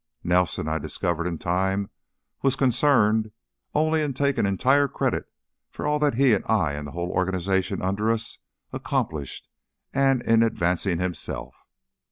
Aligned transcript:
Nelson, 0.23 0.67
I 0.67 0.79
discovered 0.79 1.27
in 1.27 1.37
time, 1.37 1.91
was 2.41 2.55
concerned 2.55 3.29
only 3.75 4.01
in 4.01 4.15
taking 4.15 4.47
entire 4.47 4.87
credit 4.87 5.25
for 5.69 5.85
all 5.85 5.99
that 5.99 6.15
he 6.15 6.33
and 6.33 6.43
I 6.47 6.73
and 6.73 6.87
the 6.87 6.93
whole 6.93 7.11
organization 7.11 7.83
under 7.83 8.11
us 8.11 8.39
accomplished 8.73 9.47
and 9.93 10.23
in 10.23 10.41
advancing 10.41 10.97
himself. 10.97 11.53